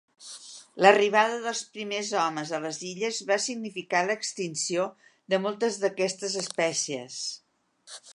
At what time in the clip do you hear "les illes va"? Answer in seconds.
2.63-3.37